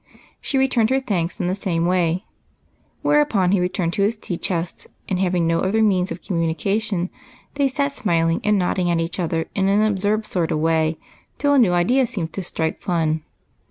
[0.41, 2.25] She returned her thanks in the same way,
[3.03, 7.11] whereupon he returned to his tea chest, and, having no other means of communication,
[7.53, 10.97] they sat smilino: and noddino^ at one another in an absurd sort of way
[11.37, 13.21] till a new idea seemed to strike Fun.